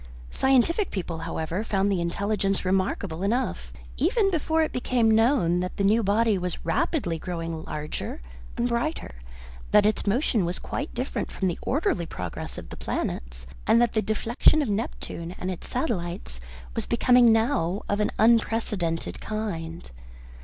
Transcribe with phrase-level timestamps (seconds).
[0.31, 5.83] Scientific people, however, found the intelligence remarkable enough, even before it became known that the
[5.83, 8.19] new body was rapidly growing larger
[8.57, 9.13] and brighter,
[9.69, 13.93] that its motion was quite different from the orderly progress of the planets, and that
[13.93, 16.39] the deflection of Neptune and its satellite
[16.73, 19.91] was becoming now of an unprecedented kind.